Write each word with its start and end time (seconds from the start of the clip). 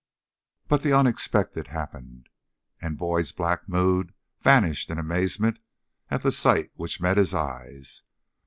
But 0.67 0.81
the 0.81 0.93
unexpected 0.97 1.67
happened, 1.67 2.27
and 2.81 2.97
Boyd's 2.97 3.31
black 3.31 3.69
mood 3.69 4.15
vanished 4.39 4.89
in 4.89 4.97
amazement 4.97 5.59
at 6.09 6.23
the 6.23 6.31
sight 6.31 6.71
which 6.73 6.99
met 6.99 7.17
his 7.17 7.35
eyes. 7.35 8.01